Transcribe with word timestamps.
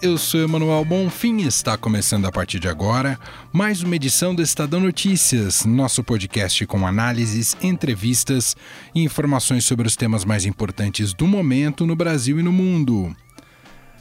eu 0.00 0.16
sou 0.16 0.40
Emanuel 0.40 0.84
Bonfim 0.84 1.38
e 1.38 1.46
está 1.46 1.76
começando 1.76 2.26
a 2.26 2.32
partir 2.32 2.60
de 2.60 2.68
agora 2.68 3.18
mais 3.52 3.82
uma 3.82 3.96
edição 3.96 4.34
do 4.34 4.42
Estadão 4.42 4.80
Notícias, 4.80 5.64
nosso 5.64 6.04
podcast 6.04 6.64
com 6.66 6.86
análises, 6.86 7.56
entrevistas 7.60 8.56
e 8.94 9.02
informações 9.02 9.64
sobre 9.64 9.88
os 9.88 9.96
temas 9.96 10.24
mais 10.24 10.44
importantes 10.46 11.12
do 11.12 11.26
momento 11.26 11.84
no 11.84 11.96
Brasil 11.96 12.38
e 12.38 12.42
no 12.42 12.52
mundo. 12.52 13.14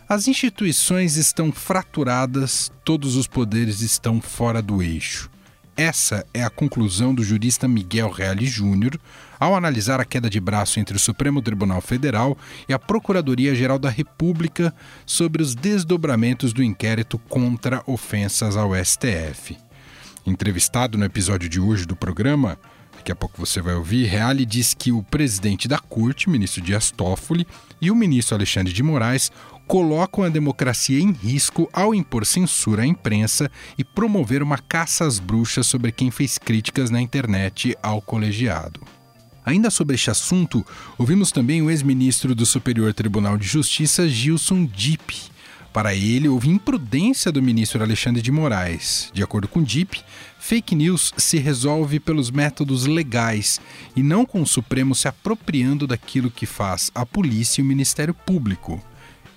As 0.07 0.27
instituições 0.27 1.17
estão 1.17 1.51
fraturadas, 1.51 2.71
todos 2.83 3.15
os 3.15 3.25
poderes 3.25 3.81
estão 3.81 4.21
fora 4.21 4.61
do 4.61 4.83
eixo. 4.83 5.29
Essa 5.77 6.25
é 6.33 6.43
a 6.43 6.49
conclusão 6.49 7.13
do 7.13 7.23
jurista 7.23 7.67
Miguel 7.67 8.09
Reale 8.09 8.47
Júnior 8.47 8.99
ao 9.39 9.55
analisar 9.55 9.99
a 9.99 10.05
queda 10.05 10.27
de 10.27 10.39
braço 10.39 10.79
entre 10.79 10.97
o 10.97 10.99
Supremo 10.99 11.39
Tribunal 11.39 11.81
Federal 11.81 12.35
e 12.67 12.73
a 12.73 12.79
Procuradoria-Geral 12.79 13.77
da 13.77 13.87
República 13.87 14.73
sobre 15.05 15.43
os 15.43 15.53
desdobramentos 15.53 16.51
do 16.51 16.63
inquérito 16.63 17.19
contra 17.19 17.83
ofensas 17.85 18.57
ao 18.57 18.71
STF. 18.73 19.55
Entrevistado 20.25 20.97
no 20.97 21.05
episódio 21.05 21.47
de 21.47 21.59
hoje 21.59 21.85
do 21.85 21.95
programa, 21.95 22.57
daqui 22.95 23.11
a 23.11 23.15
pouco 23.15 23.37
você 23.37 23.61
vai 23.61 23.75
ouvir, 23.75 24.07
Reale 24.07 24.47
diz 24.47 24.73
que 24.73 24.91
o 24.91 25.03
presidente 25.03 25.67
da 25.67 25.77
corte, 25.77 26.27
ministro 26.27 26.59
Dias 26.59 26.89
Toffoli, 26.89 27.45
e 27.79 27.91
o 27.91 27.95
ministro 27.95 28.35
Alexandre 28.35 28.73
de 28.73 28.81
Moraes 28.81 29.31
colocam 29.67 30.23
a 30.23 30.29
democracia 30.29 30.99
em 30.99 31.11
risco 31.11 31.69
ao 31.73 31.93
impor 31.93 32.25
censura 32.25 32.83
à 32.83 32.87
imprensa 32.87 33.51
e 33.77 33.83
promover 33.83 34.41
uma 34.41 34.57
caça 34.57 35.05
às 35.05 35.19
bruxas 35.19 35.67
sobre 35.67 35.91
quem 35.91 36.09
fez 36.09 36.37
críticas 36.37 36.89
na 36.89 37.01
internet 37.01 37.77
ao 37.83 38.01
colegiado. 38.01 38.79
Ainda 39.45 39.69
sobre 39.69 39.95
este 39.95 40.09
assunto, 40.09 40.65
ouvimos 40.97 41.31
também 41.31 41.61
o 41.61 41.69
ex-ministro 41.69 42.33
do 42.33 42.45
Superior 42.45 42.93
Tribunal 42.93 43.37
de 43.37 43.45
Justiça, 43.45 44.07
Gilson 44.07 44.65
Dipp. 44.65 45.15
Para 45.71 45.93
ele, 45.93 46.27
houve 46.27 46.49
imprudência 46.49 47.31
do 47.31 47.41
ministro 47.41 47.83
Alexandre 47.83 48.21
de 48.21 48.31
Moraes. 48.31 49.11
De 49.13 49.21
acordo 49.21 49.47
com 49.47 49.61
Dipp, 49.61 50.01
fake 50.39 50.75
news 50.75 51.13
se 51.17 51.37
resolve 51.37 51.99
pelos 51.99 52.31
métodos 52.31 52.85
legais 52.85 53.61
e 53.95 54.01
não 54.01 54.25
com 54.25 54.41
o 54.41 54.47
Supremo 54.47 54.95
se 54.95 55.07
apropriando 55.07 55.85
daquilo 55.85 56.31
que 56.31 56.45
faz 56.45 56.89
a 56.95 57.05
polícia 57.05 57.61
e 57.61 57.63
o 57.63 57.67
Ministério 57.67 58.13
Público 58.13 58.81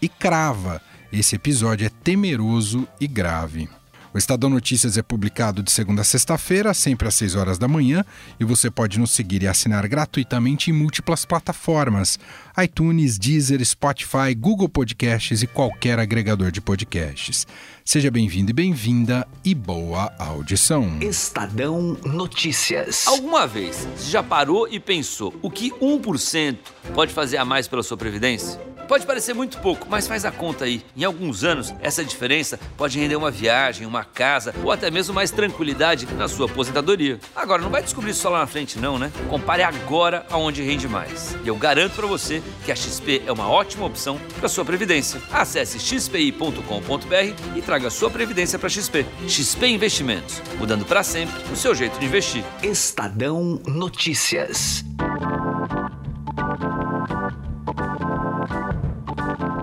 e 0.01 0.09
crava: 0.09 0.81
esse 1.13 1.37
episódio 1.37 1.87
é 1.87 1.91
temeroso 1.91 2.87
e 3.01 3.07
grave. 3.07 3.69
O 4.13 4.19
Estadão 4.19 4.51
Notícias 4.51 4.99
é 4.99 5.03
publicado 5.03 5.63
de 5.63 5.71
segunda 5.71 6.03
a 6.03 6.05
sexta-feira, 6.05 6.75
sempre 6.75 7.07
às 7.07 7.15
6 7.15 7.37
horas 7.37 7.59
da 7.59 7.69
manhã, 7.69 8.05
e 8.41 8.45
você 8.45 8.69
pode 8.69 8.99
nos 8.99 9.13
seguir 9.13 9.45
e 9.45 9.47
assinar 9.47 9.87
gratuitamente 9.87 10.69
em 10.69 10.73
múltiplas 10.73 11.25
plataformas: 11.25 12.19
iTunes, 12.61 13.17
Deezer, 13.19 13.65
Spotify, 13.65 14.35
Google 14.37 14.69
Podcasts 14.69 15.43
e 15.43 15.47
qualquer 15.47 16.01
agregador 16.01 16.51
de 16.51 16.61
podcasts. 16.61 17.47
Seja 17.85 18.11
bem-vindo 18.11 18.51
e 18.51 18.55
bem-vinda 18.55 19.27
e 19.45 19.55
boa 19.55 20.13
audição. 20.19 20.99
Estadão 21.01 21.97
Notícias. 22.05 23.07
Alguma 23.07 23.47
vez 23.47 23.87
você 23.97 24.11
já 24.11 24.25
parou 24.25 24.67
e 24.69 24.81
pensou 24.81 25.35
o 25.41 25.49
que 25.49 25.71
1% 25.73 26.57
pode 26.95 27.13
fazer 27.13 27.37
a 27.37 27.45
mais 27.45 27.69
pela 27.69 27.83
sua 27.83 27.97
previdência? 27.97 28.70
Pode 28.91 29.07
parecer 29.07 29.35
muito 29.35 29.59
pouco, 29.59 29.87
mas 29.89 30.09
faz 30.09 30.25
a 30.25 30.33
conta 30.33 30.65
aí. 30.65 30.85
Em 30.97 31.05
alguns 31.05 31.45
anos, 31.45 31.73
essa 31.81 32.05
diferença 32.05 32.59
pode 32.77 32.99
render 32.99 33.15
uma 33.15 33.31
viagem, 33.31 33.87
uma 33.87 34.03
casa 34.03 34.53
ou 34.65 34.73
até 34.73 34.91
mesmo 34.91 35.15
mais 35.15 35.31
tranquilidade 35.31 36.13
na 36.15 36.27
sua 36.27 36.47
aposentadoria. 36.47 37.21
Agora, 37.37 37.63
não 37.63 37.71
vai 37.71 37.85
descobrir 37.85 38.11
isso 38.11 38.23
só 38.23 38.31
lá 38.31 38.41
na 38.41 38.49
frente, 38.49 38.81
não, 38.81 38.99
né? 38.99 39.13
Compare 39.29 39.63
agora 39.63 40.27
aonde 40.29 40.65
rende 40.65 40.89
mais. 40.89 41.37
E 41.45 41.47
eu 41.47 41.55
garanto 41.55 41.95
para 41.95 42.07
você 42.09 42.43
que 42.65 42.73
a 42.73 42.75
XP 42.75 43.23
é 43.29 43.31
uma 43.31 43.49
ótima 43.49 43.87
opção 43.87 44.21
para 44.41 44.49
sua 44.49 44.65
previdência. 44.65 45.23
Acesse 45.31 45.79
xpi.com.br 45.79 47.57
e 47.57 47.63
traga 47.63 47.91
sua 47.91 48.11
previdência 48.11 48.59
para 48.59 48.69
XP. 48.69 49.07
XP 49.29 49.69
Investimentos, 49.69 50.43
mudando 50.59 50.85
para 50.85 51.05
sempre 51.05 51.41
o 51.53 51.55
seu 51.55 51.77
jeito 51.77 51.97
de 52.01 52.07
investir. 52.07 52.43
Estadão 52.61 53.61
Notícias. 53.69 54.85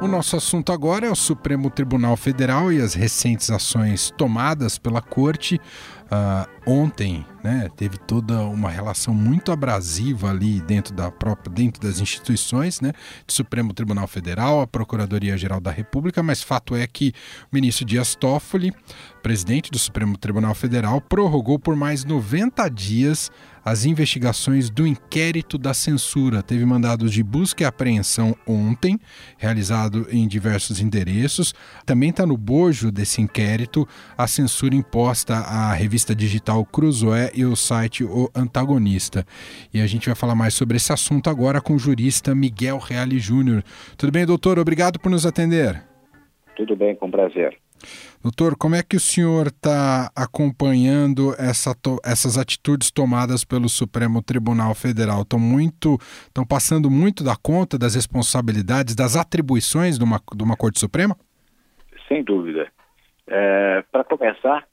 O 0.07 0.09
nosso 0.09 0.37
assunto 0.37 0.71
agora 0.71 1.05
é 1.05 1.11
o 1.11 1.15
Supremo 1.15 1.69
Tribunal 1.69 2.15
Federal 2.15 2.71
e 2.71 2.81
as 2.81 2.93
recentes 2.93 3.51
ações 3.51 4.09
tomadas 4.17 4.77
pela 4.77 5.01
Corte. 5.01 5.59
Uh, 6.05 6.56
ontem, 6.67 7.25
né, 7.41 7.69
teve 7.77 7.97
toda 7.97 8.41
uma 8.41 8.69
relação 8.69 9.13
muito 9.13 9.53
abrasiva 9.53 10.29
ali 10.29 10.59
dentro 10.59 10.93
da 10.93 11.09
própria, 11.09 11.49
dentro 11.49 11.81
das 11.81 12.01
instituições, 12.01 12.81
né, 12.81 12.91
do 13.25 13.31
Supremo 13.31 13.73
Tribunal 13.73 14.05
Federal, 14.05 14.59
a 14.59 14.67
Procuradoria 14.67 15.37
Geral 15.37 15.61
da 15.61 15.71
República, 15.71 16.21
mas 16.21 16.43
fato 16.43 16.75
é 16.75 16.85
que 16.85 17.13
o 17.49 17.55
ministro 17.55 17.85
Dias 17.85 18.15
Toffoli, 18.15 18.73
presidente 19.23 19.71
do 19.71 19.79
Supremo 19.79 20.17
Tribunal 20.17 20.53
Federal, 20.53 20.99
prorrogou 20.99 21.57
por 21.57 21.75
mais 21.75 22.03
90 22.03 22.67
dias 22.69 23.31
as 23.67 23.83
investigações 23.83 24.69
do 24.69 24.87
inquérito 24.87 25.57
da 25.57 25.73
censura. 25.73 26.41
Teve 26.41 26.65
mandados 26.65 27.11
de 27.11 27.21
busca 27.21 27.63
e 27.63 27.65
apreensão 27.65 28.33
ontem, 28.47 28.97
realizado 29.37 30.07
em 30.09 30.25
diversos 30.25 30.79
endereços. 30.79 31.53
Também 31.85 32.11
está 32.11 32.25
no 32.25 32.37
bojo 32.37 32.89
desse 32.89 33.21
inquérito 33.21 33.85
a 34.17 34.25
censura 34.25 34.73
imposta 34.73 35.35
à 35.35 35.73
revista 35.73 36.15
digital 36.15 36.56
Cruzoé 36.65 37.31
e 37.33 37.45
o 37.45 37.55
site 37.55 38.03
O 38.03 38.29
Antagonista. 38.35 39.25
E 39.73 39.81
a 39.81 39.87
gente 39.87 40.07
vai 40.07 40.15
falar 40.15 40.35
mais 40.35 40.53
sobre 40.53 40.77
esse 40.77 40.91
assunto 40.91 41.29
agora 41.29 41.61
com 41.61 41.73
o 41.73 41.79
jurista 41.79 42.33
Miguel 42.35 42.77
Reale 42.77 43.19
Júnior. 43.19 43.63
Tudo 43.97 44.11
bem, 44.11 44.25
doutor? 44.25 44.59
Obrigado 44.59 44.99
por 44.99 45.09
nos 45.09 45.25
atender. 45.25 45.83
Tudo 46.55 46.75
bem, 46.75 46.95
com 46.95 47.09
prazer. 47.11 47.57
Doutor, 48.21 48.57
como 48.57 48.75
é 48.75 48.81
que 48.81 48.95
o 48.95 48.99
senhor 48.99 49.47
está 49.47 50.09
acompanhando 50.15 51.33
essa 51.37 51.73
to 51.75 51.97
essas 52.03 52.37
atitudes 52.37 52.91
tomadas 52.91 53.45
pelo 53.45 53.69
Supremo 53.69 54.21
Tribunal 54.21 54.73
Federal? 54.73 55.21
Estão 55.21 55.39
muito, 55.39 55.97
estão 56.27 56.45
passando 56.45 56.89
muito 56.89 57.23
da 57.23 57.35
conta 57.35 57.77
das 57.77 57.95
responsabilidades, 57.95 58.95
das 58.95 59.15
atribuições 59.15 59.97
de 59.97 60.03
uma, 60.03 60.19
de 60.35 60.43
uma 60.43 60.57
Corte 60.57 60.79
Suprema? 60.79 61.15
Sem 62.07 62.23
dúvida. 62.23 62.67
É, 63.27 63.83
Para 63.91 64.03
começar, 64.03 64.67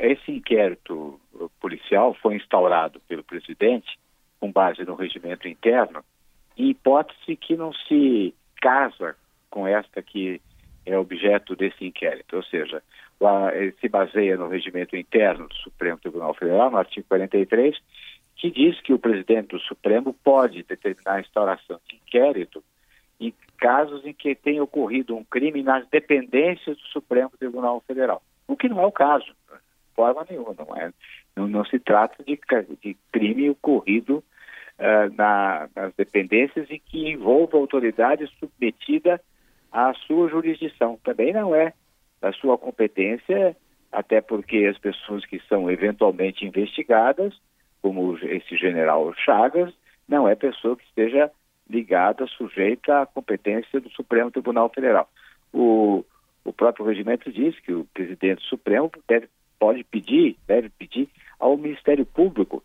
esse 0.00 0.32
inquérito 0.32 1.20
policial 1.60 2.14
foi 2.14 2.36
instaurado 2.36 3.00
pelo 3.08 3.24
presidente 3.24 3.98
com 4.38 4.50
base 4.50 4.84
no 4.84 4.94
regimento 4.94 5.48
interno, 5.48 6.04
em 6.56 6.70
hipótese 6.70 7.36
que 7.36 7.56
não 7.56 7.72
se 7.72 8.34
casa 8.60 9.16
com 9.48 9.66
esta 9.66 10.02
que 10.02 10.40
é 10.84 10.98
objeto 10.98 11.54
desse 11.54 11.84
inquérito, 11.84 12.36
ou 12.36 12.42
seja, 12.42 12.82
lá, 13.20 13.54
ele 13.54 13.72
se 13.80 13.88
baseia 13.88 14.36
no 14.36 14.48
regimento 14.48 14.96
interno 14.96 15.46
do 15.46 15.54
Supremo 15.56 15.98
Tribunal 15.98 16.34
Federal, 16.34 16.70
no 16.70 16.78
artigo 16.78 17.06
43, 17.08 17.76
que 18.36 18.50
diz 18.50 18.80
que 18.80 18.92
o 18.92 18.98
presidente 18.98 19.48
do 19.48 19.60
Supremo 19.60 20.12
pode 20.24 20.64
determinar 20.64 21.14
a 21.14 21.20
instauração 21.20 21.78
de 21.88 21.96
inquérito 21.96 22.62
em 23.20 23.32
casos 23.58 24.04
em 24.04 24.12
que 24.12 24.34
tenha 24.34 24.62
ocorrido 24.62 25.16
um 25.16 25.22
crime 25.22 25.62
nas 25.62 25.86
dependências 25.88 26.76
do 26.76 26.86
Supremo 26.88 27.30
Tribunal 27.38 27.80
Federal, 27.86 28.20
o 28.48 28.56
que 28.56 28.68
não 28.68 28.80
é 28.80 28.86
o 28.86 28.90
caso, 28.90 29.26
de 29.26 29.61
forma 30.02 30.26
nenhuma, 30.28 30.54
não 30.58 30.76
é? 30.76 30.92
Não, 31.36 31.46
não 31.46 31.64
se 31.64 31.78
trata 31.78 32.22
de, 32.24 32.38
de 32.82 32.96
crime 33.12 33.50
ocorrido 33.50 34.18
uh, 34.18 35.14
na, 35.16 35.68
nas 35.76 35.94
dependências 35.94 36.68
e 36.70 36.78
que 36.80 37.08
envolva 37.08 37.56
autoridade 37.56 38.26
submetida 38.40 39.20
à 39.70 39.94
sua 39.94 40.28
jurisdição. 40.28 40.98
Também 41.04 41.32
não 41.32 41.54
é 41.54 41.72
da 42.20 42.32
sua 42.32 42.58
competência, 42.58 43.56
até 43.92 44.20
porque 44.20 44.66
as 44.68 44.78
pessoas 44.78 45.24
que 45.24 45.40
são 45.48 45.70
eventualmente 45.70 46.44
investigadas, 46.44 47.40
como 47.80 48.16
esse 48.18 48.56
general 48.56 49.12
Chagas, 49.14 49.72
não 50.08 50.28
é 50.28 50.34
pessoa 50.34 50.76
que 50.76 50.84
esteja 50.84 51.30
ligada, 51.70 52.26
sujeita 52.26 53.02
à 53.02 53.06
competência 53.06 53.80
do 53.80 53.88
Supremo 53.90 54.32
Tribunal 54.32 54.68
Federal. 54.68 55.08
O, 55.52 56.04
o 56.44 56.52
próprio 56.52 56.86
regimento 56.86 57.30
diz 57.30 57.58
que 57.60 57.72
o 57.72 57.84
presidente 57.94 58.42
Supremo 58.48 58.90
deve, 59.08 59.28
pode 59.62 59.84
pedir, 59.84 60.36
deve 60.44 60.68
pedir 60.70 61.08
ao 61.38 61.56
Ministério 61.56 62.04
Público. 62.04 62.64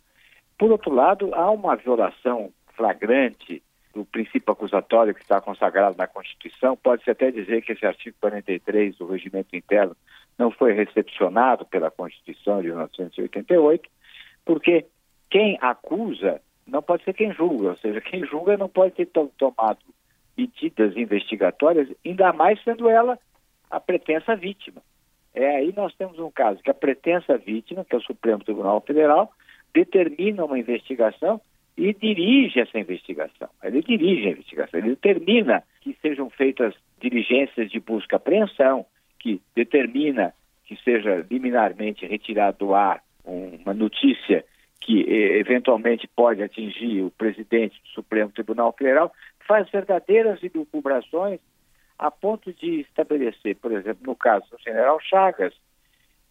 Por 0.57 0.71
outro 0.71 0.91
lado, 0.91 1.29
há 1.35 1.51
uma 1.51 1.75
violação 1.75 2.51
flagrante 2.75 3.61
do 3.93 4.03
princípio 4.03 4.51
acusatório 4.51 5.13
que 5.13 5.21
está 5.21 5.39
consagrado 5.39 5.95
na 5.95 6.07
Constituição, 6.07 6.75
pode-se 6.75 7.11
até 7.11 7.29
dizer 7.29 7.61
que 7.61 7.73
esse 7.73 7.85
artigo 7.85 8.17
43 8.19 8.97
do 8.97 9.05
regimento 9.05 9.55
interno 9.55 9.95
não 10.39 10.49
foi 10.49 10.73
recepcionado 10.73 11.67
pela 11.67 11.91
Constituição 11.91 12.63
de 12.63 12.69
1988, 12.69 13.87
porque 14.43 14.87
quem 15.29 15.55
acusa 15.61 16.41
não 16.65 16.81
pode 16.81 17.03
ser 17.03 17.13
quem 17.13 17.31
julga, 17.31 17.69
ou 17.69 17.77
seja, 17.77 18.01
quem 18.01 18.25
julga 18.25 18.57
não 18.57 18.67
pode 18.67 18.95
ter 18.95 19.05
tomado 19.05 19.81
medidas 20.35 20.97
investigatórias, 20.97 21.89
ainda 22.03 22.33
mais 22.33 22.59
sendo 22.63 22.89
ela 22.89 23.19
a 23.69 23.79
pretensa 23.79 24.35
vítima. 24.35 24.81
É 25.37 25.57
aí 25.57 25.71
nós 25.77 25.93
temos 25.93 26.17
um 26.17 26.31
caso 26.31 26.63
que 26.63 26.71
a 26.71 26.73
pretensa 26.73 27.37
vítima, 27.37 27.85
que 27.85 27.93
é 27.93 27.99
o 27.99 28.01
Supremo 28.01 28.43
Tribunal 28.43 28.81
Federal, 28.81 29.31
determina 29.71 30.43
uma 30.43 30.57
investigação 30.57 31.39
e 31.77 31.93
dirige 31.93 32.59
essa 32.59 32.79
investigação. 32.79 33.47
Ele 33.63 33.83
dirige 33.83 34.29
a 34.29 34.31
investigação, 34.31 34.79
ele 34.79 34.89
determina 34.89 35.61
que 35.81 35.95
sejam 36.01 36.27
feitas 36.31 36.73
diligências 36.99 37.69
de 37.69 37.79
busca 37.79 38.15
e 38.15 38.17
apreensão, 38.17 38.83
que 39.19 39.39
determina 39.55 40.33
que 40.65 40.75
seja 40.77 41.23
liminarmente 41.29 42.07
retirado 42.07 42.57
do 42.57 42.73
ar 42.73 43.03
uma 43.23 43.75
notícia 43.75 44.43
que 44.81 45.01
eventualmente 45.07 46.07
pode 46.15 46.41
atingir 46.41 47.03
o 47.03 47.11
presidente 47.11 47.79
do 47.83 47.89
Supremo 47.89 48.31
Tribunal 48.31 48.73
Federal, 48.75 49.13
faz 49.47 49.69
verdadeiras 49.69 50.41
elucubrações 50.41 51.39
a 51.97 52.11
ponto 52.11 52.53
de 52.53 52.81
estabelecer, 52.81 53.55
por 53.57 53.71
exemplo, 53.71 54.05
no 54.05 54.15
caso 54.15 54.45
do 54.51 54.59
general 54.59 54.99
Chagas, 54.99 55.53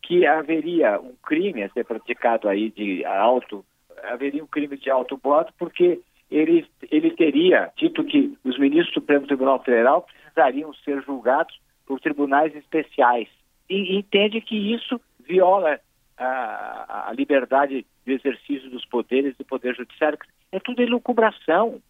que 0.02 0.26
haveria 0.26 1.00
um 1.00 1.14
crime 1.22 1.64
a 1.64 1.70
ser 1.70 1.84
praticado 1.84 2.48
aí 2.48 2.70
de 2.70 3.04
alto, 3.04 3.64
haveria 4.04 4.42
um 4.42 4.46
crime 4.46 4.76
de 4.76 4.90
alto 4.90 5.20
modo, 5.22 5.52
porque 5.58 6.00
ele, 6.30 6.66
ele 6.90 7.10
teria 7.12 7.72
dito 7.76 8.04
que 8.04 8.36
os 8.44 8.58
ministros 8.58 8.94
do 8.94 9.00
Supremo 9.00 9.26
Tribunal 9.26 9.62
Federal 9.62 10.02
precisariam 10.02 10.72
ser 10.74 11.02
julgados 11.02 11.58
por 11.86 12.00
tribunais 12.00 12.54
especiais. 12.54 13.28
E 13.68 13.96
entende 13.96 14.40
que 14.40 14.74
isso 14.74 15.00
viola 15.20 15.80
a, 16.16 17.08
a 17.08 17.12
liberdade 17.12 17.84
de 18.04 18.12
exercício 18.12 18.70
dos 18.70 18.84
poderes 18.86 19.36
do 19.36 19.44
Poder 19.44 19.74
Judiciário. 19.74 20.18
É 20.52 20.60
tudo 20.60 20.82
elucubração. 20.82 21.80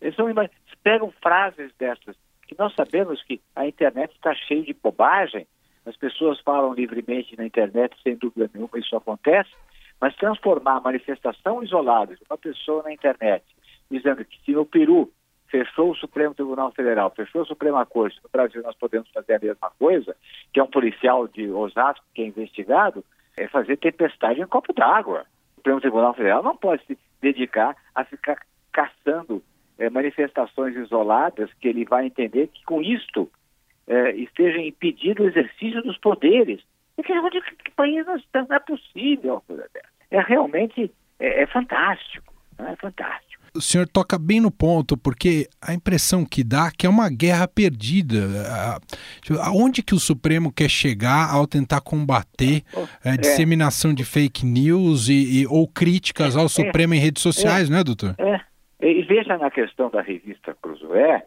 Eles 0.00 0.14
são, 0.16 0.26
pegam 0.82 1.12
frases 1.22 1.72
dessas, 1.78 2.16
que 2.48 2.58
nós 2.58 2.74
sabemos 2.74 3.22
que 3.22 3.40
a 3.54 3.66
internet 3.66 4.12
está 4.14 4.34
cheia 4.34 4.62
de 4.62 4.72
bobagem, 4.72 5.46
as 5.84 5.96
pessoas 5.96 6.40
falam 6.40 6.72
livremente 6.72 7.36
na 7.36 7.46
internet, 7.46 7.94
sem 8.02 8.16
dúvida 8.16 8.50
nenhuma, 8.52 8.78
isso 8.78 8.96
acontece, 8.96 9.50
mas 10.00 10.16
transformar 10.16 10.76
a 10.76 10.80
manifestação 10.80 11.62
isolada 11.62 12.16
de 12.16 12.22
uma 12.28 12.38
pessoa 12.38 12.82
na 12.82 12.92
internet, 12.92 13.44
dizendo 13.90 14.24
que 14.24 14.38
se 14.44 14.52
no 14.52 14.64
Peru 14.64 15.12
fechou 15.48 15.90
o 15.90 15.96
Supremo 15.96 16.34
Tribunal 16.34 16.72
Federal, 16.72 17.10
fechou 17.10 17.42
a 17.42 17.46
Suprema 17.46 17.84
Corte, 17.84 18.20
no 18.22 18.30
Brasil 18.30 18.62
nós 18.62 18.76
podemos 18.76 19.08
fazer 19.10 19.34
a 19.34 19.38
mesma 19.38 19.70
coisa, 19.78 20.16
que 20.52 20.60
é 20.60 20.62
um 20.62 20.70
policial 20.70 21.28
de 21.28 21.50
Osasco 21.50 22.04
que 22.14 22.22
é 22.22 22.26
investigado, 22.26 23.04
é 23.36 23.46
fazer 23.46 23.76
tempestade 23.76 24.40
em 24.40 24.46
copo 24.46 24.72
d'água. 24.72 25.26
O 25.52 25.54
Supremo 25.56 25.80
Tribunal 25.80 26.14
Federal 26.14 26.42
não 26.42 26.56
pode 26.56 26.84
se 26.86 26.98
dedicar 27.20 27.76
a 27.94 28.04
ficar 28.04 28.38
caçando 28.72 29.42
é, 29.78 29.88
manifestações 29.90 30.76
isoladas 30.76 31.50
que 31.60 31.68
ele 31.68 31.84
vai 31.84 32.06
entender 32.06 32.48
que 32.48 32.64
com 32.64 32.82
isto 32.82 33.30
é, 33.86 34.12
esteja 34.16 34.58
impedido 34.58 35.22
o 35.22 35.28
exercício 35.28 35.82
dos 35.82 35.98
poderes. 35.98 36.60
E 36.96 37.02
que, 37.02 37.12
onde 37.12 37.40
que 37.40 37.70
país 37.72 38.04
nós 38.06 38.20
estamos? 38.20 38.48
Não 38.48 38.56
é 38.56 38.60
possível 38.60 39.42
É 40.10 40.20
realmente 40.20 40.90
é, 41.18 41.42
é 41.42 41.46
fantástico. 41.46 42.32
É 42.58 42.74
fantástico 42.76 43.38
o 43.58 43.60
senhor 43.60 43.88
toca 43.88 44.18
bem 44.18 44.40
no 44.40 44.50
ponto, 44.50 44.96
porque 44.96 45.48
a 45.60 45.74
impressão 45.74 46.24
que 46.24 46.44
dá 46.44 46.66
é 46.66 46.70
que 46.76 46.86
é 46.86 46.88
uma 46.88 47.08
guerra 47.08 47.48
perdida. 47.48 48.78
Aonde 49.40 49.82
que 49.82 49.94
o 49.94 49.98
Supremo 49.98 50.52
quer 50.52 50.68
chegar 50.68 51.30
ao 51.30 51.46
tentar 51.46 51.80
combater 51.80 52.62
a 53.04 53.14
é, 53.14 53.16
disseminação 53.16 53.92
de 53.92 54.04
fake 54.04 54.46
news 54.46 55.08
e, 55.08 55.40
e 55.40 55.46
ou 55.46 55.66
críticas 55.66 56.36
ao 56.36 56.46
é, 56.46 56.48
Supremo 56.48 56.94
em 56.94 56.98
redes 56.98 57.22
sociais, 57.22 57.68
é, 57.68 57.72
né, 57.72 57.84
doutor? 57.84 58.14
É. 58.18 58.40
E 58.80 59.02
veja 59.02 59.36
na 59.36 59.50
questão 59.50 59.90
da 59.90 60.00
revista 60.00 60.56
Cruzoé, 60.60 61.24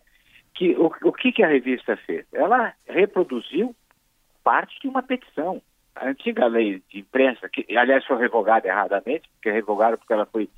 que 0.53 0.75
o, 0.75 0.91
o 1.03 1.11
que, 1.11 1.31
que 1.31 1.43
a 1.43 1.47
revista 1.47 1.97
fez? 1.97 2.25
Ela 2.33 2.73
reproduziu 2.87 3.75
parte 4.43 4.79
de 4.79 4.87
uma 4.87 5.03
petição. 5.03 5.61
A 5.95 6.07
antiga 6.07 6.47
lei 6.47 6.81
de 6.89 6.99
imprensa, 6.99 7.49
que 7.49 7.65
aliás 7.77 8.05
foi 8.05 8.17
revogada 8.17 8.67
erradamente, 8.67 9.29
porque 9.33 9.51
revogaram 9.51 9.97
porque 9.97 10.13
ela 10.13 10.25
foi 10.25 10.49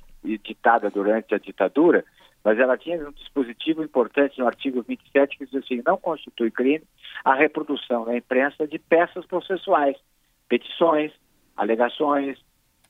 ditada 0.42 0.90
durante 0.90 1.34
a 1.34 1.38
ditadura, 1.38 2.04
mas 2.44 2.58
ela 2.58 2.78
tinha 2.78 3.08
um 3.08 3.12
dispositivo 3.12 3.82
importante 3.82 4.38
no 4.38 4.46
artigo 4.46 4.82
27 4.82 5.36
que 5.36 5.46
diz 5.46 5.54
assim, 5.56 5.82
não 5.84 5.96
constitui 5.96 6.50
crime 6.50 6.84
a 7.24 7.34
reprodução 7.34 8.04
na 8.04 8.16
imprensa 8.16 8.66
de 8.66 8.78
peças 8.78 9.26
processuais, 9.26 9.96
petições, 10.48 11.12
alegações, 11.56 12.38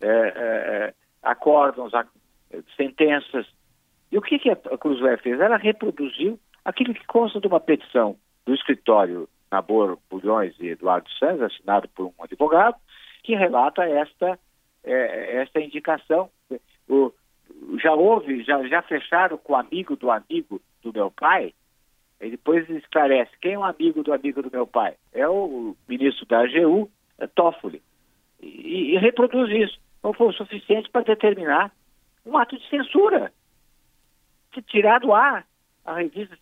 é, 0.01 0.09
é, 0.09 0.95
sentenças. 2.77 3.47
E 4.15 4.17
o 4.17 4.23
que, 4.23 4.39
que 4.39 4.49
a 4.49 4.57
Cruzoé 4.79 5.17
fez? 5.17 5.41
Ela 5.41 5.57
reproduziu 5.57 6.39
aquilo 6.65 6.95
que 6.95 7.05
consta 7.05 7.41
de 7.41 7.49
uma 7.49 7.59
petição 7.59 8.17
do 8.47 8.55
escritório 8.55 9.29
Nabor 9.51 9.99
Bulhões 10.09 10.55
e 10.61 10.69
Eduardo 10.69 11.11
Santos, 11.19 11.43
assinado 11.43 11.89
por 11.89 12.07
um 12.07 12.23
advogado, 12.23 12.77
que 13.25 13.35
relata 13.35 13.83
esta, 13.83 14.39
é, 14.85 15.39
esta 15.43 15.61
indicação. 15.61 16.31
O, 16.89 17.13
já 17.83 17.93
houve, 17.93 18.45
já, 18.45 18.65
já 18.69 18.83
fecharam 18.83 19.37
com 19.37 19.55
o 19.55 19.57
amigo 19.57 19.97
do 19.97 20.09
amigo 20.13 20.63
do 20.81 20.93
meu 20.93 21.11
pai, 21.11 21.53
e 22.21 22.31
depois 22.31 22.71
esclarece 22.71 23.33
quem 23.41 23.55
é 23.55 23.59
o 23.59 23.65
amigo 23.65 24.05
do 24.05 24.13
amigo 24.13 24.43
do 24.43 24.51
meu 24.53 24.65
pai. 24.65 24.95
É 25.13 25.27
o 25.29 25.75
ministro 25.89 26.25
da 26.27 26.43
AGU, 26.43 26.89
é 27.19 27.27
Toffoli. 27.27 27.83
E, 28.41 28.95
e 28.95 28.97
reproduz 28.97 29.51
isso. 29.51 29.77
Não 30.05 30.13
foi 30.13 30.29
o 30.29 30.33
suficiente 30.33 30.89
para 30.89 31.03
determinar 31.03 31.73
um 32.25 32.39
ato 32.39 32.57
de 32.57 32.69
censura. 32.69 33.33
Se 34.55 34.63
tirar 34.63 35.01
do 35.01 35.13
ar 35.13 35.47
a 35.85 35.95
revista, 35.95 36.37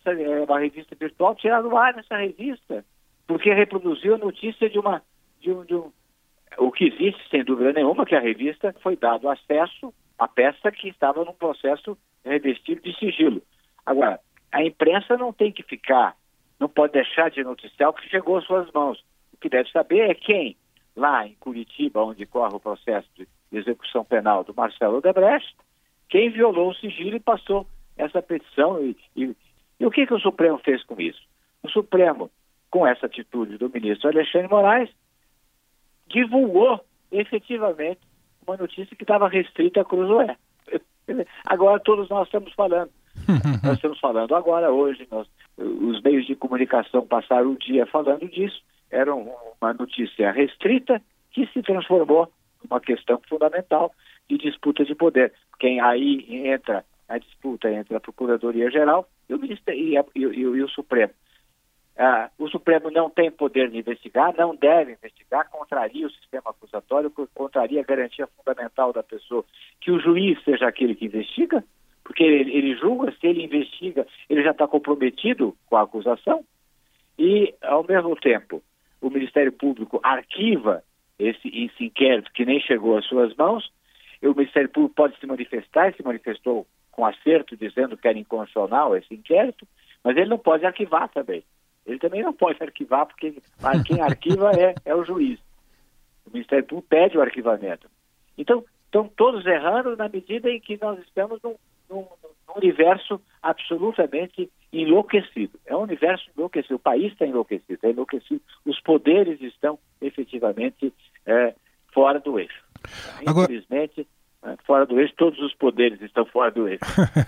uma 0.47 0.59
revista 0.59 0.95
virtual, 0.95 1.35
tirar 1.35 1.61
do 1.61 1.75
ar 1.75 1.97
essa 1.97 2.17
revista, 2.17 2.85
porque 3.27 3.53
reproduziu 3.53 4.15
a 4.15 4.17
notícia 4.17 4.69
de 4.69 4.79
uma. 4.79 5.01
De 5.39 5.51
um, 5.51 5.65
de 5.65 5.75
um, 5.75 5.91
o 6.57 6.71
que 6.71 6.85
existe, 6.85 7.29
sem 7.29 7.43
dúvida 7.43 7.73
nenhuma, 7.73 8.05
que 8.05 8.15
a 8.15 8.19
revista 8.19 8.73
foi 8.81 8.95
dado 8.95 9.27
acesso 9.29 9.93
a 10.17 10.27
peça 10.27 10.71
que 10.71 10.87
estava 10.87 11.25
num 11.25 11.33
processo 11.33 11.97
revestido 12.23 12.81
de 12.81 12.97
sigilo. 12.97 13.41
Agora, 13.85 14.19
a 14.51 14.63
imprensa 14.63 15.17
não 15.17 15.33
tem 15.33 15.51
que 15.51 15.63
ficar, 15.63 16.15
não 16.59 16.69
pode 16.69 16.93
deixar 16.93 17.29
de 17.29 17.43
noticiar 17.43 17.89
o 17.89 17.93
que 17.93 18.07
chegou 18.09 18.37
às 18.37 18.45
suas 18.45 18.71
mãos. 18.71 19.03
O 19.33 19.37
que 19.37 19.49
deve 19.49 19.69
saber 19.71 20.09
é 20.09 20.13
quem, 20.13 20.55
lá 20.95 21.27
em 21.27 21.33
Curitiba, 21.35 22.03
onde 22.03 22.25
corre 22.25 22.55
o 22.55 22.59
processo 22.59 23.09
de 23.15 23.27
execução 23.51 24.05
penal 24.05 24.43
do 24.43 24.53
Marcelo 24.53 24.97
Odebrecht, 24.97 25.55
quem 26.07 26.29
violou 26.29 26.69
o 26.69 26.75
sigilo 26.75 27.17
e 27.17 27.19
passou 27.19 27.67
essa 27.97 28.21
petição. 28.21 28.83
E, 28.83 28.97
e, 29.15 29.35
e 29.79 29.85
o 29.85 29.91
que, 29.91 30.05
que 30.05 30.13
o 30.13 30.19
Supremo 30.19 30.57
fez 30.59 30.83
com 30.83 30.99
isso? 30.99 31.21
O 31.61 31.69
Supremo, 31.69 32.29
com 32.69 32.85
essa 32.85 33.05
atitude 33.05 33.57
do 33.57 33.69
ministro 33.69 34.09
Alexandre 34.09 34.49
Moraes, 34.49 34.89
divulgou 36.07 36.83
efetivamente 37.11 38.01
uma 38.45 38.57
notícia 38.57 38.95
que 38.95 39.03
estava 39.03 39.27
restrita 39.27 39.81
a 39.81 39.85
Cruzoé. 39.85 40.35
Agora 41.45 41.79
todos 41.79 42.09
nós 42.09 42.27
estamos 42.27 42.53
falando. 42.53 42.91
nós 43.63 43.75
estamos 43.75 43.99
falando 43.99 44.33
agora, 44.35 44.71
hoje, 44.71 45.07
nós, 45.11 45.27
os 45.55 46.01
meios 46.01 46.25
de 46.25 46.35
comunicação 46.35 47.05
passaram 47.05 47.51
o 47.51 47.57
dia 47.57 47.85
falando 47.85 48.27
disso. 48.27 48.59
Era 48.89 49.13
uma 49.13 49.73
notícia 49.73 50.31
restrita 50.31 51.01
que 51.31 51.45
se 51.47 51.61
transformou 51.61 52.31
numa 52.63 52.79
questão 52.79 53.21
fundamental 53.29 53.93
de 54.29 54.37
disputa 54.37 54.83
de 54.83 54.95
poder. 54.95 55.31
Quem 55.59 55.79
aí 55.79 56.25
entra 56.47 56.83
a 57.07 57.17
disputa 57.17 57.71
entre 57.71 57.95
a 57.95 57.99
Procuradoria-Geral 57.99 59.07
e 59.29 59.33
e, 59.33 59.97
e, 60.15 60.21
e 60.21 60.63
o 60.63 60.69
Supremo. 60.69 61.13
Ah, 61.97 62.31
o 62.39 62.49
Supremo 62.49 62.89
não 62.89 63.09
tem 63.09 63.29
poder 63.29 63.69
de 63.69 63.77
investigar, 63.77 64.33
não 64.35 64.55
deve 64.55 64.93
investigar, 64.93 65.49
contraria 65.49 66.07
o 66.07 66.11
sistema 66.11 66.49
acusatório, 66.49 67.11
contraria 67.35 67.81
a 67.81 67.85
garantia 67.85 68.27
fundamental 68.27 68.91
da 68.91 69.03
pessoa 69.03 69.45
que 69.79 69.91
o 69.91 69.99
juiz 69.99 70.43
seja 70.43 70.67
aquele 70.67 70.95
que 70.95 71.05
investiga, 71.05 71.63
porque 72.03 72.23
ele, 72.23 72.51
ele 72.51 72.75
julga, 72.75 73.11
se 73.11 73.27
ele 73.27 73.43
investiga, 73.43 74.07
ele 74.27 74.41
já 74.41 74.51
está 74.51 74.67
comprometido 74.67 75.55
com 75.67 75.75
a 75.75 75.83
acusação, 75.83 76.43
e, 77.17 77.53
ao 77.61 77.83
mesmo 77.83 78.15
tempo, 78.15 78.63
o 78.99 79.09
Ministério 79.09 79.51
Público 79.51 79.99
arquiva 80.01 80.83
esse, 81.19 81.47
esse 81.47 81.85
inquérito 81.85 82.31
que 82.33 82.43
nem 82.43 82.59
chegou 82.59 82.97
às 82.97 83.05
suas 83.05 83.35
mãos, 83.35 83.71
o 84.21 84.33
Ministério 84.33 84.69
Público 84.69 84.95
pode 84.95 85.19
se 85.19 85.27
manifestar, 85.27 85.93
se 85.93 86.03
manifestou 86.03 86.65
com 86.93 87.05
acerto, 87.05 87.57
dizendo 87.57 87.97
que 87.97 88.07
era 88.07 88.17
inconstitucional 88.17 88.95
esse 88.95 89.13
inquérito, 89.13 89.67
mas 90.03 90.15
ele 90.15 90.29
não 90.29 90.37
pode 90.37 90.65
arquivar 90.65 91.09
também. 91.09 91.43
Ele 91.85 91.99
também 91.99 92.23
não 92.23 92.33
pode 92.33 92.61
arquivar, 92.63 93.05
porque 93.05 93.35
quem 93.85 93.99
arquiva 94.01 94.51
é, 94.51 94.73
é 94.85 94.95
o 94.95 95.03
juiz. 95.03 95.39
O 96.25 96.31
Ministério 96.31 96.65
Público 96.65 96.87
pede 96.87 97.17
o 97.17 97.21
arquivamento. 97.21 97.89
Então, 98.37 98.63
estão 98.85 99.07
todos 99.07 99.45
errando 99.45 99.97
na 99.97 100.07
medida 100.07 100.49
em 100.49 100.59
que 100.59 100.79
nós 100.81 100.97
estamos 100.99 101.41
num, 101.43 101.55
num, 101.89 102.07
num 102.47 102.55
universo 102.55 103.19
absolutamente 103.41 104.49
enlouquecido. 104.71 105.59
É 105.65 105.75
um 105.75 105.81
universo 105.81 106.29
enlouquecido. 106.37 106.75
O 106.75 106.79
país 106.79 107.11
está 107.11 107.25
enlouquecido, 107.25 107.73
está 107.73 107.89
enlouquecido. 107.89 108.41
Os 108.65 108.79
poderes 108.79 109.41
estão 109.41 109.77
efetivamente 109.99 110.93
é, 111.25 111.53
fora 111.91 112.19
do 112.19 112.39
eixo. 112.39 112.63
Infelizmente, 113.21 114.01
Né? 114.01 114.05
Fora 114.65 114.85
do 114.85 114.99
eixo, 114.99 115.13
todos 115.15 115.39
os 115.39 115.53
poderes 115.53 116.01
estão 116.01 116.25
fora 116.25 116.51
do 116.51 116.67
eixo. 116.67 116.81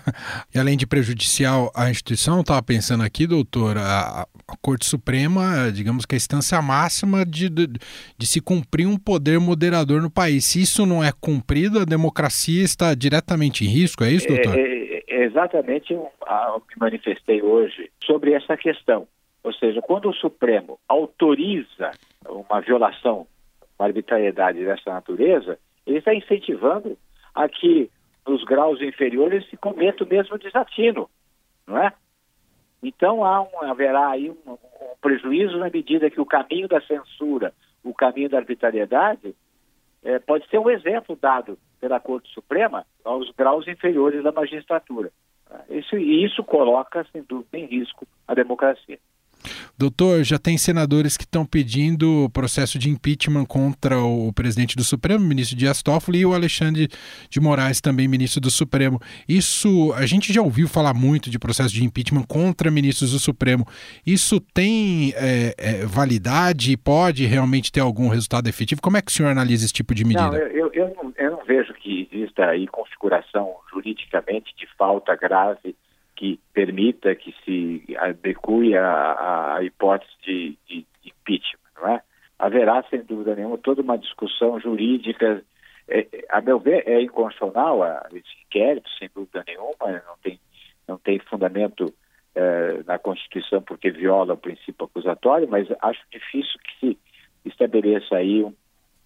e 0.54 0.60
além 0.60 0.76
de 0.76 0.86
prejudicial 0.86 1.72
à 1.74 1.90
instituição, 1.90 2.42
estava 2.42 2.62
pensando 2.62 3.04
aqui, 3.04 3.26
doutor, 3.26 3.78
a, 3.78 4.22
a, 4.22 4.28
Corte 4.62 4.86
Suprema, 4.86 5.72
digamos 5.74 6.06
que 6.06 6.16
a 6.16 6.18
instância 6.18 6.62
máxima 6.62 7.26
de, 7.26 7.50
de, 7.50 7.68
de, 8.18 8.28
se 8.28 8.42
cumprir 8.42 8.86
um 8.86 8.98
poder 8.98 9.40
moderador 9.40 10.02
no 10.02 10.12
país. 10.12 10.46
Se 10.46 10.62
isso 10.62 10.86
não 10.86 11.04
é 11.04 11.12
cumprido, 11.12 11.80
a 11.80 11.86
democracia 11.86 12.64
está 12.64 12.94
diretamente 12.94 13.64
em 13.64 13.68
risco, 13.68 14.04
é 14.04 14.12
isso, 14.12 14.28
doutor? 14.28 14.58
É, 14.58 14.62
é, 14.62 15.04
é 15.08 15.24
exatamente 15.24 15.94
o 15.94 16.62
que 16.70 16.80
manifestei 16.80 17.42
hoje 17.42 17.90
sobre 18.04 18.34
essa 18.34 18.58
questão. 18.58 19.08
Ou 19.44 19.54
seja, 19.54 19.82
quando 19.82 20.10
o 20.10 20.14
Supremo 20.14 20.80
autoriza 20.88 21.92
uma 22.28 22.60
violação, 22.62 23.26
uma 23.80 23.88
arbitrariedade 23.88 24.66
dessa 24.66 24.92
natureza, 24.92 25.58
ele 25.86 26.00
está 26.00 26.14
incentivando 26.14 26.98
a 27.36 27.50
que 27.50 27.92
nos 28.25 28.44
graus 28.44 28.82
inferiores 28.82 29.48
se 29.50 29.58
cometa 29.58 30.04
o 30.04 30.08
mesmo 30.08 30.38
desatino, 30.38 31.10
não 31.68 31.77
é? 31.77 31.94
Então 32.82 33.24
há 33.24 33.42
um, 33.42 33.62
haverá 33.63 34.10
aí 34.10 34.30
um, 34.30 34.51
um, 34.51 34.58
prejuízo 35.01 35.58
na 35.58 35.70
medida 35.70 36.10
que 36.10 36.22
o 36.22 36.25
caminho 36.25 36.68
da 36.68 36.82
censura, 36.82 37.54
o 37.84 37.94
caminho 37.94 38.30
da 38.30 38.38
arbitrariedade, 38.38 39.36
é, 40.04 40.20
pode 40.20 40.48
ser 40.50 40.60
um 40.60 40.70
exemplo 40.70 41.15
dado 41.20 41.58
pela 41.80 42.00
Corte 42.00 42.32
Suprema 42.34 42.86
aos 43.04 43.30
graus 43.32 43.68
inferiores 43.68 44.24
da 44.24 44.32
magistratura. 44.32 45.12
Isso, 45.70 45.98
e 45.98 46.25
isso 46.25 46.44
coloca, 46.44 47.06
sem 47.12 47.24
dúvida, 47.24 47.58
em 47.58 47.65
risco 47.65 48.08
a 48.27 48.34
democracia. 48.34 49.00
Doutor, 49.78 50.24
já 50.24 50.38
tem 50.38 50.58
senadores 50.58 51.18
que 51.18 51.24
estão 51.24 51.46
pedindo 51.46 52.30
processo 52.34 52.80
de 52.80 52.90
impeachment 52.90 53.46
contra 53.46 54.00
o 54.00 54.32
presidente 54.34 54.75
do 54.75 54.84
Supremo, 54.84 55.25
ministro 55.25 55.58
Dias 55.58 55.82
Toffoli, 55.82 56.20
e 56.20 56.25
o 56.25 56.34
Alexandre 56.34 56.88
de 57.30 57.40
Moraes, 57.40 57.82
também 57.82 58.08
ministro 58.08 58.40
do 58.40 58.50
Supremo. 58.50 59.00
Isso, 59.28 59.94
a 59.94 60.06
gente 60.06 60.32
já 60.32 60.42
ouviu 60.42 60.68
falar 60.68 60.94
muito 60.94 61.30
de 61.30 61.38
processo 61.40 61.74
de 61.74 61.84
impeachment 61.84 62.24
contra 62.24 62.72
ministros 62.72 63.12
do 63.12 63.20
Supremo. 63.20 63.66
Isso 64.06 64.40
tem 64.40 65.14
é, 65.16 65.54
é, 65.58 65.86
validade 65.86 66.72
e 66.72 66.78
pode 66.78 67.25
realmente 67.25 67.72
ter 67.72 67.82
algum 67.82 68.08
resultado 68.08 68.48
efetivo? 68.48 68.82
Como 68.82 68.98
é 68.98 69.02
que 69.02 69.12
o 69.12 69.14
senhor 69.14 69.30
analisa 69.30 69.66
esse 69.66 69.74
tipo 69.74 69.94
de 69.94 70.04
medida? 70.04 70.32
Não, 70.32 70.38
eu, 70.38 70.72
eu, 70.74 70.96
não, 70.96 71.14
eu 71.18 71.32
não 71.32 71.46
vejo 71.46 71.74
que 71.74 72.08
exista 72.12 72.46
aí 72.46 72.68
configuração 72.68 73.56
juridicamente 73.72 74.54
de 74.58 74.68
falta 74.78 75.16
grave 75.16 75.75
que 76.16 76.40
permita 76.54 77.14
que 77.16 77.36
se 77.44 77.96
adeque 77.98 78.76
a 78.78 79.60
hipótese 79.62 80.12
de, 80.24 80.58
de, 80.68 80.86
de, 81.04 81.10
impeachment, 81.10 81.60
não 81.76 81.90
é? 81.90 82.02
Haverá, 82.40 82.84
sem 82.90 83.02
dúvida 83.04 83.36
nenhuma, 83.36 83.58
toda 83.58 83.82
uma 83.82 83.98
discussão 83.98 84.60
jurídica. 84.60 85.44
É, 85.88 86.08
a 86.30 86.42
meu 86.42 86.60
ver, 86.60 86.88
é 86.88 87.02
inconstitucional 87.02 87.82
esse 88.12 88.28
inquérito, 88.48 88.90
sem 88.98 89.10
dúvida 89.14 89.44
nenhuma, 89.46 90.04
não 90.08 90.18
tem, 90.24 90.40
não 90.88 90.98
tem 90.98 91.20
fundamento 91.20 91.94
é, 92.34 92.82
na 92.86 92.98
Constituição 92.98 93.62
porque 93.62 93.92
viola 93.92 94.34
o 94.34 94.38
princípio 94.38 94.86
acusatório, 94.86 95.48
mas 95.50 95.68
acho 95.82 96.02
difícil 96.12 96.60
que 96.64 96.80
se 96.80 96.98
estabeleça 97.46 98.16
aí 98.16 98.44
um 98.44 98.54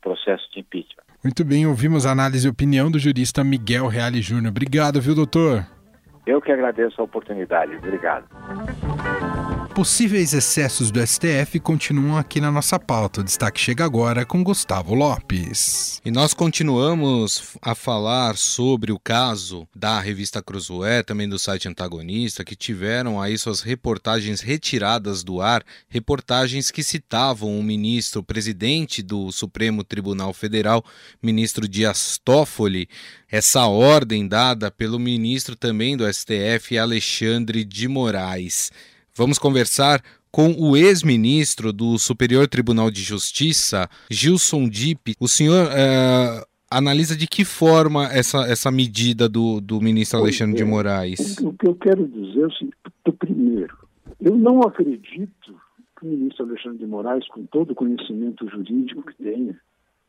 processo 0.02 0.50
de 0.54 0.62
impeachment. 0.62 1.04
Muito 1.24 1.44
bem, 1.44 1.68
ouvimos 1.68 2.06
a 2.06 2.12
análise 2.12 2.48
e 2.48 2.50
opinião 2.50 2.90
do 2.90 2.98
jurista 2.98 3.44
Miguel 3.44 3.88
Reale 3.88 4.22
Júnior. 4.22 4.52
Obrigado, 4.52 5.02
viu, 5.02 5.14
doutor? 5.14 5.79
Eu 6.26 6.42
que 6.42 6.52
agradeço 6.52 7.02
a 7.02 7.04
oportunidade. 7.04 7.76
Obrigado. 7.78 8.26
Possíveis 9.80 10.34
excessos 10.34 10.92
do 10.92 11.00
STF 11.00 11.58
continuam 11.62 12.18
aqui 12.18 12.42
na 12.42 12.52
nossa 12.52 12.78
pauta. 12.78 13.22
O 13.22 13.24
destaque 13.24 13.62
chega 13.62 13.86
agora 13.86 14.26
com 14.26 14.44
Gustavo 14.44 14.94
Lopes. 14.94 16.02
E 16.04 16.12
nós 16.12 16.34
continuamos 16.34 17.56
a 17.62 17.74
falar 17.74 18.36
sobre 18.36 18.92
o 18.92 19.00
caso 19.00 19.66
da 19.74 19.98
revista 19.98 20.42
Cruzoé, 20.42 21.02
também 21.02 21.30
do 21.30 21.40
site 21.40 21.70
Antagonista, 21.70 22.44
que 22.44 22.58
tiveram 22.58 23.22
aí 23.22 23.38
suas 23.38 23.62
reportagens 23.62 24.42
retiradas 24.42 25.24
do 25.24 25.40
ar, 25.40 25.64
reportagens 25.88 26.72
que 26.72 26.84
citavam 26.84 27.58
o 27.58 27.64
ministro, 27.64 28.22
presidente 28.22 29.02
do 29.02 29.32
Supremo 29.32 29.82
Tribunal 29.82 30.34
Federal, 30.34 30.84
ministro 31.24 31.70
Dias 31.70 32.20
Toffoli, 32.22 32.90
essa 33.32 33.66
ordem 33.66 34.28
dada 34.28 34.70
pelo 34.70 35.00
ministro 35.00 35.56
também 35.56 35.96
do 35.96 36.04
STF, 36.14 36.78
Alexandre 36.78 37.64
de 37.64 37.88
Moraes. 37.88 38.72
Vamos 39.20 39.38
conversar 39.38 40.02
com 40.32 40.56
o 40.58 40.78
ex-ministro 40.78 41.74
do 41.74 41.98
Superior 41.98 42.48
Tribunal 42.48 42.90
de 42.90 43.02
Justiça, 43.02 43.90
Gilson 44.10 44.70
Dipp. 44.70 45.14
O 45.20 45.28
senhor 45.28 45.66
uh, 45.66 46.48
analisa 46.72 47.18
de 47.18 47.28
que 47.28 47.44
forma 47.44 48.06
essa, 48.06 48.50
essa 48.50 48.72
medida 48.72 49.28
do, 49.28 49.60
do 49.60 49.82
ministro 49.82 50.20
Alexandre 50.20 50.56
de 50.56 50.64
Moraes? 50.64 51.38
O 51.40 51.52
que 51.52 51.68
eu 51.68 51.76
quero 51.76 52.08
dizer 52.08 52.44
é 52.44 52.46
o 52.46 52.52
seguinte: 52.54 52.78
primeiro, 53.20 53.78
eu 54.22 54.38
não 54.38 54.62
acredito 54.62 55.54
que 56.00 56.06
o 56.06 56.10
ministro 56.10 56.46
Alexandre 56.46 56.78
de 56.78 56.86
Moraes, 56.86 57.28
com 57.28 57.46
todo 57.48 57.72
o 57.72 57.76
conhecimento 57.76 58.50
jurídico 58.50 59.04
que 59.04 59.22
tenha, 59.22 59.60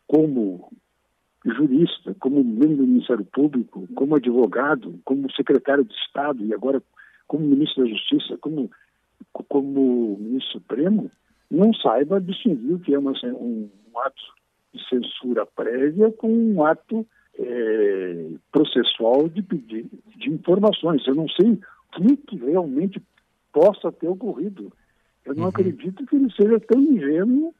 como 0.07 0.71
jurista, 1.45 2.15
como 2.21 2.45
membro 2.45 2.77
do 2.77 2.87
Ministério 2.87 3.25
Público, 3.25 3.89
como 3.93 4.15
advogado, 4.15 5.01
como 5.05 5.29
secretário 5.33 5.85
de 5.85 5.95
Estado 5.95 6.45
e 6.45 6.55
agora 6.55 6.81
como 7.27 7.47
ministro 7.47 7.85
da 7.85 7.91
Justiça, 7.91 8.37
como, 8.41 8.71
como 9.33 10.17
ministro 10.19 10.53
supremo, 10.53 11.11
não 11.51 11.75
saiba 11.75 12.21
distinguir 12.21 12.75
o 12.75 12.79
que 12.79 12.95
é 12.95 12.99
uma, 12.99 13.13
um, 13.25 13.69
um 13.93 13.99
ato 13.99 14.23
de 14.73 14.89
censura 14.89 15.45
prévia 15.47 16.11
com 16.13 16.33
um 16.33 16.65
ato 16.65 17.07
é, 17.39 18.31
processual 18.53 19.29
de 19.29 19.43
pedir 19.43 19.87
de 20.17 20.31
informações. 20.31 21.07
Eu 21.07 21.15
não 21.15 21.29
sei 21.29 21.59
o 21.99 22.17
que 22.17 22.37
realmente 22.37 23.03
possa 23.53 23.91
ter 23.91 24.09
ocorrido. 24.09 24.73
Eu 25.25 25.35
não 25.35 25.45
uhum. 25.45 25.49
acredito 25.49 26.07
que 26.07 26.17
ele 26.17 26.33
seja 26.33 26.61
tão 26.61 26.81
ingênuo 26.81 27.55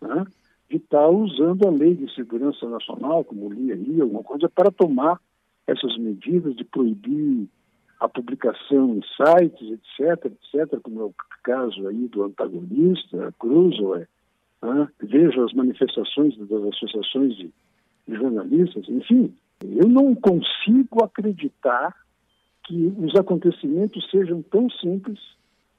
né, 0.00 0.24
de 0.70 0.76
estar 0.76 1.08
usando 1.08 1.66
a 1.66 1.70
lei 1.70 1.94
de 1.94 2.12
segurança 2.14 2.68
nacional, 2.68 3.24
como 3.24 3.52
li 3.52 3.72
aí, 3.72 4.00
alguma 4.00 4.22
coisa, 4.22 4.48
para 4.48 4.70
tomar 4.70 5.20
essas 5.66 5.96
medidas 5.98 6.54
de 6.54 6.64
proibir 6.64 7.48
a 8.04 8.08
publicação 8.08 8.96
em 8.96 9.02
sites, 9.16 9.80
etc., 9.98 10.26
etc., 10.26 10.80
como 10.82 11.00
é 11.00 11.04
o 11.04 11.14
caso 11.42 11.86
aí 11.88 12.08
do 12.08 12.24
antagonista, 12.24 13.34
Crusoe, 13.38 14.06
né? 14.62 14.88
vejo 15.02 15.44
as 15.44 15.52
manifestações 15.52 16.36
das 16.36 16.62
associações 16.62 17.36
de, 17.36 17.50
de 18.06 18.14
jornalistas, 18.14 18.88
enfim, 18.88 19.34
eu 19.62 19.88
não 19.88 20.14
consigo 20.14 21.04
acreditar 21.04 21.94
que 22.64 22.94
os 22.98 23.14
acontecimentos 23.14 24.08
sejam 24.10 24.42
tão 24.42 24.68
simples 24.70 25.18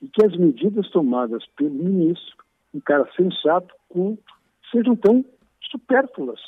e 0.02 0.08
que 0.08 0.24
as 0.24 0.36
medidas 0.38 0.90
tomadas 0.92 1.44
pelo 1.58 1.72
ministro, 1.72 2.44
um 2.74 2.80
cara 2.80 3.08
sensato, 3.16 3.74
culto, 3.90 4.24
sejam 4.72 4.96
tão 4.96 5.26
supérfluas, 5.72 6.40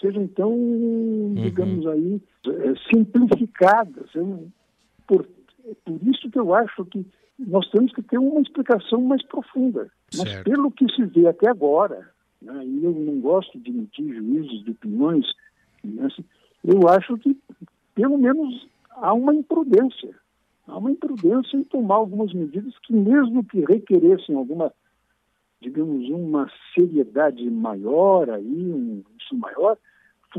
sejam 0.00 0.26
tão, 0.28 0.52
uhum. 0.52 1.34
digamos 1.34 1.86
aí, 1.86 2.22
é, 2.46 2.74
simplificadas. 2.92 4.14
Eu, 4.14 4.48
por, 5.10 5.26
é 5.66 5.74
por 5.84 5.98
isso 6.06 6.30
que 6.30 6.38
eu 6.38 6.54
acho 6.54 6.84
que 6.84 7.04
nós 7.36 7.68
temos 7.70 7.92
que 7.92 8.02
ter 8.02 8.18
uma 8.18 8.40
explicação 8.40 9.00
mais 9.00 9.24
profunda. 9.24 9.90
Mas 10.16 10.30
certo. 10.30 10.44
pelo 10.48 10.70
que 10.70 10.86
se 10.94 11.04
vê 11.04 11.26
até 11.26 11.48
agora, 11.48 12.08
né, 12.40 12.64
e 12.64 12.84
eu 12.84 12.92
não 12.92 13.20
gosto 13.20 13.58
de 13.58 13.70
emitir 13.70 14.14
juízos 14.14 14.64
de 14.64 14.70
opiniões, 14.70 15.26
né, 15.82 16.06
eu 16.62 16.88
acho 16.88 17.18
que 17.18 17.36
pelo 17.94 18.16
menos 18.16 18.68
há 18.90 19.12
uma 19.12 19.34
imprudência. 19.34 20.14
Há 20.68 20.78
uma 20.78 20.92
imprudência 20.92 21.56
em 21.56 21.64
tomar 21.64 21.96
algumas 21.96 22.32
medidas 22.32 22.78
que, 22.86 22.92
mesmo 22.92 23.42
que 23.42 23.64
requeressem 23.64 24.36
alguma 24.36 24.72
digamos, 25.60 26.08
uma 26.08 26.50
seriedade 26.74 27.50
maior 27.50 28.30
aí, 28.30 28.72
um 28.72 29.02
isso 29.20 29.36
maior, 29.36 29.76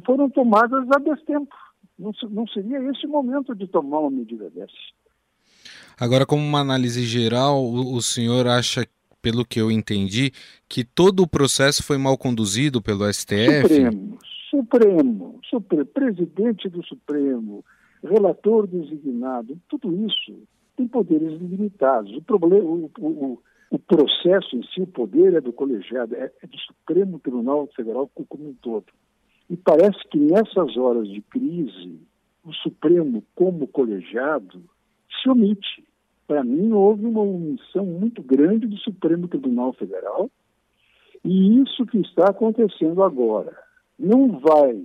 foram 0.04 0.30
tomadas 0.30 0.90
a 0.90 0.98
destempo. 0.98 1.56
Não, 2.02 2.12
não 2.30 2.48
seria 2.48 2.80
esse 2.90 3.06
o 3.06 3.10
momento 3.10 3.54
de 3.54 3.68
tomar 3.68 4.00
uma 4.00 4.12
medida 4.12 4.50
dessa. 4.50 4.74
Agora, 6.00 6.26
como 6.26 6.44
uma 6.44 6.60
análise 6.60 7.04
geral, 7.04 7.64
o, 7.64 7.96
o 7.96 8.02
senhor 8.02 8.48
acha, 8.48 8.88
pelo 9.22 9.46
que 9.46 9.62
eu 9.62 9.70
entendi, 9.70 10.32
que 10.68 10.84
todo 10.84 11.22
o 11.22 11.28
processo 11.28 11.84
foi 11.84 11.98
mal 11.98 12.18
conduzido 12.18 12.82
pelo 12.82 13.06
STF? 13.14 13.62
Supremo, 13.62 14.18
Supremo, 14.50 15.40
Supremo 15.48 15.86
presidente 15.86 16.68
do 16.70 16.84
Supremo, 16.84 17.64
relator 18.04 18.66
designado, 18.66 19.60
tudo 19.70 19.94
isso 20.08 20.34
tem 20.76 20.88
poderes 20.88 21.40
limitados. 21.40 22.16
O 22.16 22.22
problema, 22.22 22.64
o, 22.64 22.90
o, 23.00 23.40
o 23.70 23.80
processo 23.80 24.56
em 24.56 24.64
si, 24.64 24.82
o 24.82 24.88
poder 24.88 25.36
é 25.36 25.42
do 25.42 25.54
colegiado, 25.54 26.16
é, 26.16 26.32
é 26.42 26.48
do 26.48 26.58
Supremo 26.58 27.20
Tribunal 27.20 27.70
Federal 27.76 28.10
como 28.28 28.50
um 28.50 28.54
todo. 28.56 28.86
E 29.52 29.58
parece 29.58 30.00
que 30.10 30.18
nessas 30.18 30.78
horas 30.78 31.10
de 31.10 31.22
crise, 31.24 32.00
o 32.42 32.54
Supremo, 32.54 33.22
como 33.36 33.68
colegiado, 33.68 34.64
se 35.22 35.30
omite. 35.30 35.84
Para 36.26 36.42
mim, 36.42 36.72
houve 36.72 37.06
uma 37.06 37.20
omissão 37.20 37.86
muito 37.86 38.24
grande 38.24 38.66
do 38.66 38.78
Supremo 38.78 39.28
Tribunal 39.28 39.74
Federal, 39.74 40.32
e 41.26 41.62
isso 41.62 41.86
que 41.86 41.98
está 41.98 42.30
acontecendo 42.30 43.04
agora 43.04 43.54
não 44.00 44.40
vai 44.40 44.82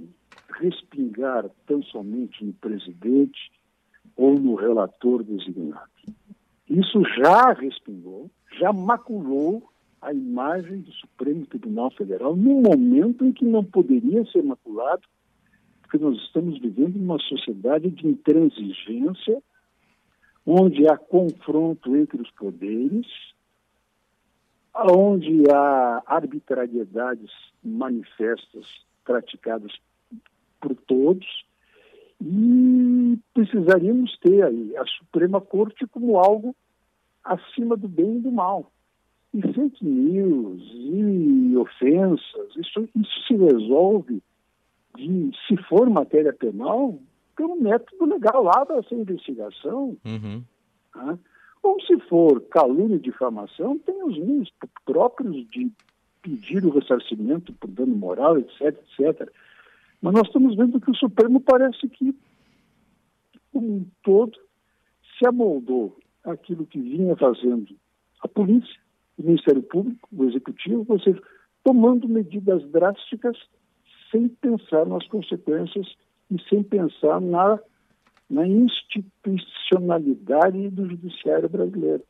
respingar 0.61 1.49
tão 1.65 1.81
somente 1.85 2.45
no 2.45 2.53
presidente 2.55 3.53
ou 4.17 4.35
no 4.35 4.57
relator 4.57 5.23
designado. 5.23 5.93
Isso 6.69 7.05
já 7.17 7.53
respingou, 7.53 8.29
já 8.59 8.73
maculou 8.73 9.63
a 10.01 10.13
imagem 10.13 10.81
do 10.81 10.93
Supremo 10.93 11.47
Tribunal 11.47 11.91
Federal 11.91 12.37
num 12.37 12.61
momento 12.61 13.25
em 13.25 13.33
que 13.33 13.45
não 13.45 13.65
poderia 13.65 14.25
ser 14.27 14.43
maculado, 14.43 15.03
porque 15.83 15.99
nós 15.99 16.17
estamos 16.19 16.59
vivendo 16.61 16.97
uma 16.97 17.19
sociedade 17.19 17.91
de 17.91 18.07
intransigência, 18.07 19.43
onde 20.45 20.89
há 20.89 20.97
confronto 20.97 21.97
entre 21.97 22.21
os 22.21 22.31
poderes, 22.33 23.07
onde 24.75 25.43
há 25.51 26.03
arbitrariedades 26.07 27.31
manifestas 27.65 28.67
praticadas 29.05 29.73
por 30.61 30.75
todos, 30.75 31.27
e 32.21 33.19
precisaríamos 33.35 34.17
ter 34.19 34.43
aí 34.43 34.77
a 34.77 34.85
Suprema 34.87 35.41
Corte 35.41 35.87
como 35.87 36.19
algo 36.19 36.55
acima 37.23 37.77
do 37.77 37.89
bem 37.89 38.17
e 38.17 38.21
do 38.21 38.31
mal. 38.31 38.71
E 39.37 39.53
fake 39.53 39.85
news 39.85 40.63
e 40.73 41.55
ofensas, 41.59 42.57
isso, 42.57 42.89
isso 42.97 43.27
se 43.29 43.37
resolve 43.37 44.23
de, 44.97 45.31
se 45.47 45.59
for 45.69 45.91
matéria 45.91 46.33
penal, 46.33 46.99
pelo 47.37 47.55
método 47.61 48.07
legal 48.07 48.43
lá 48.43 48.65
dessa 48.65 48.95
investigação. 48.95 49.95
Uhum. 50.07 50.43
Né? 50.95 51.19
Ou 51.63 51.79
se 51.83 51.99
for 52.09 52.41
calúnia 52.49 52.97
e 52.97 52.99
difamação, 52.99 53.79
tem 53.81 54.03
os 54.05 54.19
meios 54.19 54.51
próprios 54.87 55.47
de 55.51 55.71
pedir 56.23 56.65
o 56.65 56.71
ressarcimento 56.71 57.53
por 57.53 57.69
dano 57.69 57.95
moral, 57.95 58.39
etc, 58.39 58.75
etc. 58.99 59.31
Mas 60.01 60.15
nós 60.15 60.27
estamos 60.29 60.57
vendo 60.57 60.81
que 60.81 60.91
o 60.91 60.97
Supremo 60.97 61.41
parece 61.41 61.87
que, 61.91 62.17
como 63.53 63.67
um 63.67 63.87
todo, 64.03 64.39
se 65.19 65.27
amoldou 65.27 65.95
aquilo 66.25 66.65
que 66.65 66.81
vinha 66.81 67.15
fazendo 67.17 67.77
a 68.23 68.29
polícia, 68.29 68.86
Ministério 69.19 69.63
Público, 69.63 70.09
o 70.13 70.25
Executivo, 70.25 70.85
ou 70.89 71.01
seja, 71.01 71.21
tomando 71.65 72.09
medidas 72.09 72.63
drásticas 72.71 73.37
sem 74.11 74.29
pensar 74.29 74.87
nas 74.87 75.07
consequências 75.09 75.97
e 76.31 76.41
sem 76.49 76.63
pensar 76.63 77.21
na, 77.21 77.59
na 78.29 78.47
institucionalidade 78.47 80.71
do 80.71 80.89
judiciário 80.89 81.49
brasileiro. 81.49 82.05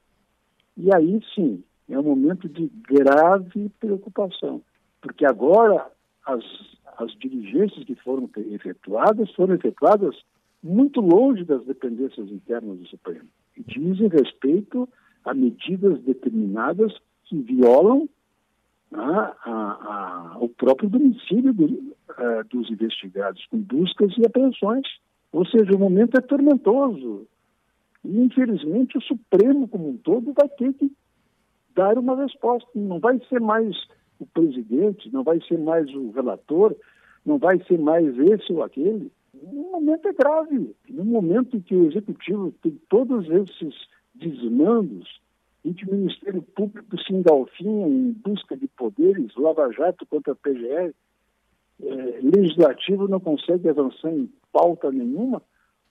E 0.76 0.94
aí 0.94 1.22
sim, 1.34 1.64
é 1.88 1.98
um 1.98 2.02
momento 2.02 2.46
de 2.48 2.70
grave 2.88 3.70
preocupação, 3.80 4.60
porque 5.00 5.24
agora 5.24 5.90
as, 6.26 6.44
as 6.98 7.12
diligências 7.18 7.84
que 7.84 7.94
foram 7.94 8.28
efetuadas 8.52 9.30
foram 9.32 9.54
efetuadas 9.54 10.16
muito 10.62 11.00
longe 11.00 11.44
das 11.44 11.64
dependências 11.64 12.30
internas 12.30 12.78
do 12.78 12.86
Supremo 12.88 13.28
e 13.56 13.62
dizem 13.62 14.08
respeito 14.08 14.88
a 15.26 15.34
medidas 15.34 16.00
determinadas 16.02 16.96
que 17.24 17.36
violam 17.36 18.08
a, 18.94 19.34
a, 19.44 20.32
a, 20.34 20.38
o 20.38 20.48
próprio 20.48 20.88
domicílio 20.88 21.52
do, 21.52 21.94
a, 22.16 22.42
dos 22.42 22.70
investigados, 22.70 23.44
com 23.46 23.58
buscas 23.58 24.16
e 24.16 24.24
apreensões. 24.24 24.86
Ou 25.32 25.44
seja, 25.44 25.74
o 25.74 25.78
momento 25.78 26.16
é 26.16 26.20
tormentoso. 26.20 27.26
E, 28.04 28.20
infelizmente, 28.20 28.96
o 28.96 29.02
Supremo 29.02 29.66
como 29.66 29.90
um 29.90 29.96
todo 29.96 30.32
vai 30.32 30.48
ter 30.48 30.72
que 30.74 30.90
dar 31.74 31.98
uma 31.98 32.16
resposta. 32.16 32.68
Não 32.74 33.00
vai 33.00 33.20
ser 33.28 33.40
mais 33.40 33.76
o 34.20 34.26
presidente, 34.26 35.12
não 35.12 35.24
vai 35.24 35.40
ser 35.42 35.58
mais 35.58 35.92
o 35.92 36.12
relator, 36.12 36.74
não 37.24 37.36
vai 37.36 37.62
ser 37.64 37.78
mais 37.78 38.16
esse 38.16 38.52
ou 38.52 38.62
aquele. 38.62 39.10
O 39.34 39.72
momento 39.72 40.06
é 40.06 40.12
grave. 40.12 40.74
No 40.88 41.04
momento 41.04 41.56
em 41.56 41.60
que 41.60 41.74
o 41.74 41.86
executivo 41.88 42.54
tem 42.62 42.80
todos 42.88 43.28
esses 43.28 43.74
desmandos 44.18 45.20
e 45.64 45.74
que 45.74 45.84
o 45.84 45.94
Ministério 45.94 46.42
Público 46.42 46.96
se 47.00 47.12
engalfinha 47.12 47.88
em 47.88 48.12
busca 48.12 48.56
de 48.56 48.68
poderes, 48.68 49.34
Lava 49.36 49.70
Jato 49.72 50.06
contra 50.06 50.32
a 50.32 50.36
PGR, 50.36 50.94
é, 51.82 52.20
legislativo 52.22 53.08
não 53.08 53.20
consegue 53.20 53.68
avançar 53.68 54.10
em 54.10 54.30
pauta 54.52 54.90
nenhuma, 54.90 55.42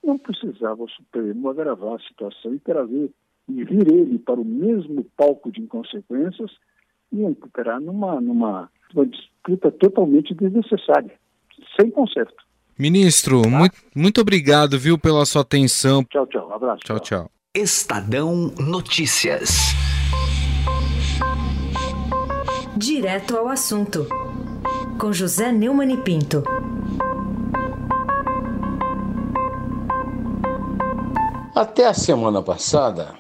não 0.03 0.17
precisava 0.17 0.83
o 0.83 0.89
Supremo 0.89 1.49
agravar 1.49 1.95
a 1.95 2.07
situação 2.07 2.53
e 2.53 2.59
trazer 2.59 3.11
e 3.47 3.63
vir 3.63 3.91
ele 3.91 4.17
para 4.17 4.39
o 4.39 4.45
mesmo 4.45 5.05
palco 5.15 5.51
de 5.51 5.61
inconsequências 5.61 6.51
e 7.11 7.23
entrar 7.23 7.79
numa, 7.79 8.19
numa, 8.19 8.69
numa 8.93 9.05
disputa 9.05 9.71
totalmente 9.71 10.33
desnecessária, 10.33 11.13
sem 11.79 11.91
conserto. 11.91 12.43
Ministro, 12.77 13.43
tá? 13.43 13.49
muito, 13.49 13.77
muito 13.95 14.21
obrigado, 14.21 14.79
viu, 14.79 14.97
pela 14.97 15.25
sua 15.25 15.43
atenção. 15.43 16.03
Tchau, 16.05 16.27
tchau. 16.27 16.53
Abraço. 16.53 16.81
Tchau, 16.83 16.99
tchau. 16.99 17.34
Estadão 17.55 18.51
Notícias. 18.59 19.55
Direto 22.75 23.37
ao 23.37 23.47
assunto. 23.47 24.05
Com 24.99 25.13
José 25.13 25.53
Neumann 25.53 25.93
e 25.93 25.97
Pinto. 26.03 26.43
Até 31.55 31.87
a 31.87 31.93
semana 31.93 32.41
passada, 32.41 33.15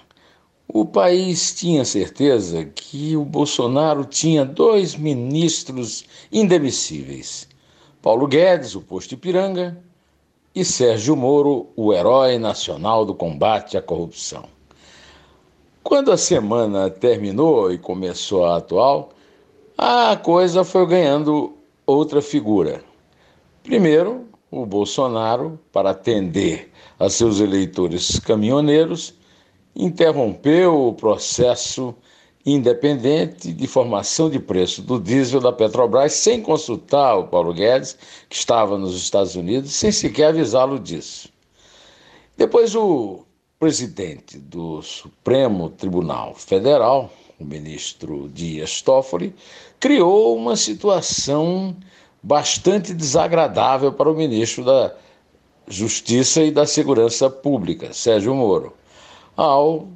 o 0.67 0.83
país 0.83 1.55
tinha 1.55 1.85
certeza 1.85 2.65
que 2.65 3.15
o 3.15 3.23
Bolsonaro 3.23 4.03
tinha 4.03 4.43
dois 4.43 4.97
ministros 4.97 6.03
indemissíveis: 6.29 7.47
Paulo 8.01 8.27
Guedes, 8.27 8.75
o 8.75 8.81
posto 8.81 9.13
Ipiranga, 9.13 9.81
e 10.55 10.63
Sérgio 10.63 11.17
Moro, 11.17 11.67
o 11.75 11.93
herói 11.93 12.39
nacional 12.39 13.05
do 13.05 13.13
combate 13.13 13.77
à 13.77 13.81
corrupção. 13.81 14.45
Quando 15.83 16.13
a 16.13 16.17
semana 16.17 16.89
terminou 16.89 17.73
e 17.73 17.77
começou 17.77 18.45
a 18.45 18.57
atual, 18.57 19.09
a 19.77 20.15
coisa 20.15 20.63
foi 20.63 20.87
ganhando 20.87 21.57
outra 21.85 22.21
figura. 22.21 22.81
Primeiro, 23.61 24.25
o 24.49 24.65
Bolsonaro, 24.65 25.59
para 25.73 25.89
atender 25.89 26.71
a 26.97 27.09
seus 27.09 27.41
eleitores 27.41 28.17
caminhoneiros, 28.19 29.13
interrompeu 29.75 30.87
o 30.87 30.93
processo 30.93 31.93
independente 32.45 33.51
de 33.51 33.67
formação 33.67 34.29
de 34.29 34.39
preço 34.39 34.81
do 34.81 34.99
diesel 34.99 35.39
da 35.39 35.51
Petrobras 35.51 36.13
sem 36.13 36.41
consultar 36.41 37.17
o 37.17 37.27
Paulo 37.27 37.53
Guedes, 37.53 37.97
que 38.29 38.35
estava 38.35 38.77
nos 38.77 38.95
Estados 38.95 39.35
Unidos, 39.35 39.73
sem 39.73 39.91
sequer 39.91 40.27
avisá-lo 40.27 40.79
disso. 40.79 41.29
Depois, 42.37 42.75
o 42.75 43.25
presidente 43.57 44.37
do 44.37 44.81
Supremo 44.81 45.69
Tribunal 45.69 46.35
Federal, 46.35 47.09
o 47.39 47.45
ministro 47.45 48.29
Dias 48.29 48.81
Toffoli, 48.81 49.33
criou 49.79 50.35
uma 50.35 50.55
situação 50.55 51.75
bastante 52.21 52.93
desagradável 52.93 53.91
para 53.91 54.11
o 54.11 54.15
ministro 54.15 54.63
da 54.63 54.95
Justiça 55.67 56.43
e 56.43 56.51
da 56.51 56.65
Segurança 56.65 57.29
Pública, 57.29 57.91
Sérgio 57.91 58.35
Moro 58.35 58.73
ao 59.35 59.87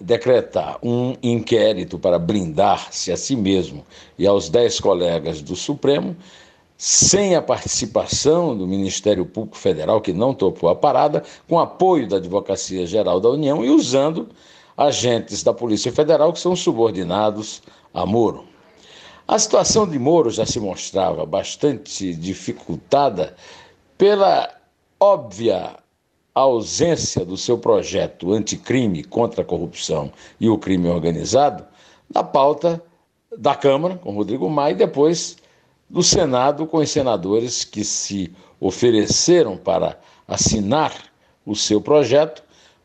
decretar 0.00 0.78
um 0.82 1.14
inquérito 1.22 1.98
para 1.98 2.18
blindar-se 2.18 3.12
a 3.12 3.16
si 3.16 3.36
mesmo 3.36 3.84
e 4.18 4.26
aos 4.26 4.48
dez 4.48 4.80
colegas 4.80 5.42
do 5.42 5.54
Supremo, 5.54 6.16
sem 6.78 7.34
a 7.34 7.42
participação 7.42 8.56
do 8.56 8.66
Ministério 8.66 9.26
Público 9.26 9.58
Federal, 9.58 10.00
que 10.00 10.14
não 10.14 10.32
topou 10.32 10.70
a 10.70 10.74
parada, 10.74 11.22
com 11.46 11.58
apoio 11.58 12.08
da 12.08 12.16
Advocacia 12.16 12.86
Geral 12.86 13.20
da 13.20 13.28
União 13.28 13.62
e 13.62 13.68
usando 13.68 14.28
agentes 14.76 15.42
da 15.42 15.52
Polícia 15.52 15.92
Federal 15.92 16.32
que 16.32 16.40
são 16.40 16.56
subordinados 16.56 17.62
a 17.92 18.06
Moro. 18.06 18.44
A 19.28 19.38
situação 19.38 19.86
de 19.86 19.98
Moro 19.98 20.30
já 20.30 20.46
se 20.46 20.58
mostrava 20.58 21.26
bastante 21.26 22.14
dificultada 22.14 23.36
pela 23.98 24.48
óbvia 24.98 25.76
a 26.34 26.40
ausência 26.40 27.24
do 27.24 27.36
seu 27.36 27.58
projeto 27.58 28.32
anticrime 28.32 29.02
contra 29.02 29.42
a 29.42 29.44
corrupção 29.44 30.12
e 30.38 30.48
o 30.48 30.58
crime 30.58 30.88
organizado 30.88 31.64
na 32.12 32.22
pauta 32.22 32.82
da 33.36 33.54
Câmara, 33.54 33.96
com 33.96 34.12
Rodrigo 34.12 34.48
Maia, 34.48 34.72
e 34.72 34.76
depois 34.76 35.36
do 35.88 36.02
Senado, 36.02 36.66
com 36.66 36.78
os 36.78 36.90
senadores 36.90 37.64
que 37.64 37.84
se 37.84 38.32
ofereceram 38.60 39.56
para 39.56 39.98
assinar 40.26 40.92
o 41.44 41.56
seu 41.56 41.80
projeto, 41.80 42.42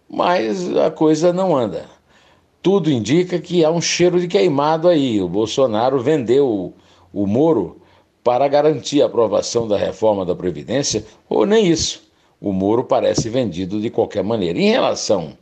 mas 0.09 0.75
a 0.77 0.89
coisa 0.89 1.33
não 1.33 1.55
anda. 1.55 1.85
Tudo 2.61 2.91
indica 2.91 3.39
que 3.39 3.63
há 3.63 3.69
um 3.69 3.81
cheiro 3.81 4.19
de 4.19 4.27
queimado 4.27 4.87
aí. 4.87 5.21
O 5.21 5.27
Bolsonaro 5.27 5.99
vendeu 5.99 6.47
o, 6.47 6.73
o 7.13 7.27
Moro 7.27 7.79
para 8.23 8.47
garantir 8.47 9.03
a 9.03 9.05
aprovação 9.05 9.67
da 9.67 9.77
reforma 9.77 10.25
da 10.25 10.35
Previdência, 10.35 11.05
ou 11.29 11.45
nem 11.45 11.67
isso 11.67 12.04
o 12.45 12.53
Moro 12.53 12.83
parece 12.83 13.27
vendido 13.27 13.81
de 13.81 13.89
qualquer 13.89 14.23
maneira. 14.23 14.59
Em 14.59 14.69
relação 14.69 15.35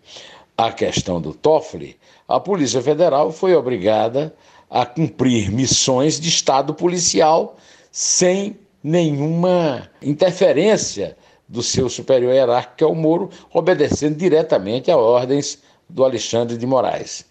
à 0.57 0.71
questão 0.71 1.19
do 1.19 1.33
Toffoli, 1.33 1.97
a 2.25 2.39
Polícia 2.39 2.81
Federal 2.81 3.29
foi 3.29 3.53
obrigada 3.53 4.33
a 4.69 4.85
cumprir 4.85 5.51
missões 5.51 6.17
de 6.17 6.29
Estado 6.29 6.73
policial 6.73 7.57
sem 7.91 8.55
nenhuma 8.81 9.89
interferência 10.01 11.17
do 11.45 11.61
seu 11.61 11.89
superior 11.89 12.33
hierárquico, 12.33 12.77
que 12.77 12.83
é 12.85 12.87
o 12.87 12.95
Moro, 12.95 13.29
obedecendo 13.53 14.15
diretamente 14.15 14.89
a 14.89 14.95
ordens 14.95 15.59
do 15.89 16.05
Alexandre 16.05 16.55
de 16.55 16.65
Moraes. 16.65 17.25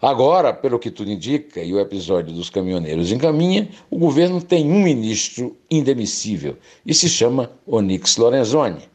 Agora, 0.00 0.54
pelo 0.54 0.78
que 0.78 0.90
tudo 0.90 1.10
indica, 1.10 1.62
e 1.62 1.74
o 1.74 1.80
episódio 1.80 2.32
dos 2.32 2.48
caminhoneiros 2.48 3.12
encaminha, 3.12 3.68
o 3.90 3.98
governo 3.98 4.40
tem 4.40 4.72
um 4.72 4.80
ministro 4.82 5.54
indemissível 5.70 6.56
e 6.86 6.94
se 6.94 7.10
chama 7.10 7.50
Onix 7.66 8.16
Lorenzoni. 8.16 8.88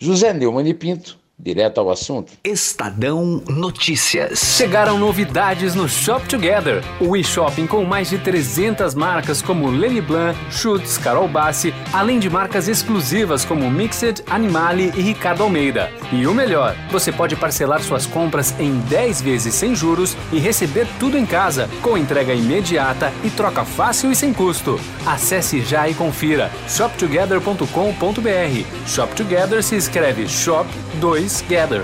José 0.00 0.32
Neumann 0.32 0.66
e 0.66 0.74
Pinto, 0.74 1.18
Direto 1.36 1.80
ao 1.80 1.90
assunto. 1.90 2.32
Estadão 2.44 3.42
Notícias. 3.48 4.54
Chegaram 4.56 4.96
novidades 4.98 5.74
no 5.74 5.88
Shop 5.88 6.24
Together, 6.28 6.80
o 7.00 7.16
e-shopping 7.16 7.66
com 7.66 7.84
mais 7.84 8.08
de 8.08 8.18
300 8.18 8.94
marcas 8.94 9.42
como 9.42 9.68
Lenny 9.68 10.00
Blanc, 10.00 10.38
Schutz, 10.48 10.96
Carol 10.96 11.26
Bassi, 11.26 11.74
além 11.92 12.20
de 12.20 12.30
marcas 12.30 12.68
exclusivas 12.68 13.44
como 13.44 13.68
Mixed, 13.68 14.22
Animale 14.30 14.92
e 14.96 15.02
Ricardo 15.02 15.42
Almeida. 15.42 15.90
E 16.12 16.24
o 16.24 16.32
melhor, 16.32 16.76
você 16.90 17.10
pode 17.10 17.34
parcelar 17.34 17.82
suas 17.82 18.06
compras 18.06 18.54
em 18.60 18.78
10 18.82 19.20
vezes 19.20 19.54
sem 19.54 19.74
juros 19.74 20.16
e 20.32 20.38
receber 20.38 20.86
tudo 21.00 21.18
em 21.18 21.26
casa, 21.26 21.68
com 21.82 21.98
entrega 21.98 22.32
imediata 22.32 23.12
e 23.24 23.30
troca 23.30 23.64
fácil 23.64 24.12
e 24.12 24.16
sem 24.16 24.32
custo. 24.32 24.78
Acesse 25.04 25.62
já 25.62 25.88
e 25.88 25.94
confira 25.94 26.48
shoptogether.com.br. 26.68 28.86
Shop 28.86 29.12
Together 29.16 29.64
se 29.64 29.74
escreve 29.74 30.28
Shop 30.28 30.68
2 31.00 31.23
Gather. 31.48 31.80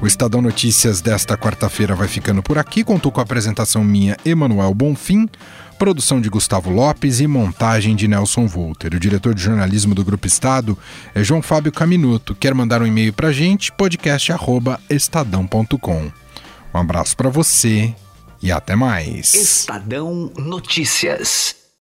O 0.00 0.06
Estadão 0.06 0.40
Notícias 0.40 1.02
desta 1.02 1.36
quarta-feira 1.36 1.94
vai 1.94 2.08
ficando 2.08 2.42
por 2.42 2.56
aqui. 2.56 2.82
Contou 2.82 3.12
com 3.12 3.20
a 3.20 3.22
apresentação 3.22 3.84
minha, 3.84 4.16
Emanuel 4.24 4.72
Bonfim, 4.72 5.28
produção 5.78 6.22
de 6.22 6.30
Gustavo 6.30 6.70
Lopes 6.70 7.20
e 7.20 7.26
montagem 7.26 7.94
de 7.94 8.08
Nelson 8.08 8.46
Volter. 8.46 8.94
O 8.94 9.00
diretor 9.00 9.34
de 9.34 9.42
jornalismo 9.42 9.94
do 9.94 10.02
Grupo 10.02 10.26
Estado 10.26 10.78
é 11.14 11.22
João 11.22 11.42
Fábio 11.42 11.70
Caminuto. 11.70 12.34
Quer 12.34 12.54
mandar 12.54 12.80
um 12.80 12.86
e-mail 12.86 13.12
para 13.12 13.28
a 13.28 13.32
gente? 13.32 13.70
podcast@estadão.com. 13.72 16.10
Um 16.72 16.78
abraço 16.78 17.14
para 17.14 17.28
você 17.28 17.94
e 18.42 18.50
até 18.50 18.74
mais. 18.74 19.34
Estadão 19.34 20.32
Notícias. 20.38 21.57